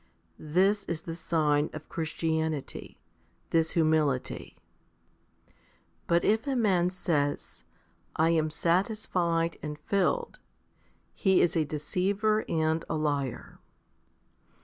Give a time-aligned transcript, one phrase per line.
[0.39, 2.97] This is the sign of Christianity,
[3.51, 4.57] this humility.
[6.07, 6.07] 38.
[6.07, 7.65] But if a man says,"
[8.15, 10.39] I am satisfied and filled,"
[11.13, 13.59] he is a deceiver and a liar.